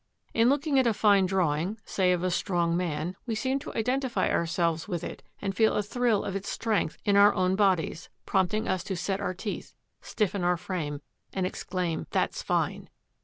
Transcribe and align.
In 0.33 0.49
looking 0.49 0.79
at 0.79 0.87
a 0.87 0.95
fine 0.95 1.27
drawing, 1.27 1.77
say 1.85 2.11
of 2.11 2.23
a 2.23 2.31
strong 2.31 2.75
man, 2.75 3.15
we 3.27 3.35
seem 3.35 3.59
to 3.59 3.73
identify 3.75 4.31
ourselves 4.31 4.87
with 4.87 5.03
it 5.03 5.21
and 5.39 5.55
feel 5.55 5.73
a 5.75 5.83
thrill 5.83 6.23
of 6.23 6.35
its 6.35 6.49
strength 6.49 6.97
in 7.05 7.15
our 7.15 7.35
own 7.35 7.55
bodies, 7.55 8.09
prompting 8.25 8.67
us 8.67 8.83
to 8.85 8.95
set 8.95 9.21
our 9.21 9.35
teeth, 9.35 9.75
stiffen 10.01 10.43
our 10.43 10.57
frame, 10.57 11.03
and 11.33 11.45
exclaim 11.45 12.07
"That's 12.09 12.41
fine." 12.41 12.89